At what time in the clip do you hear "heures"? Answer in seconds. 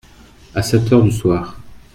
0.91-1.03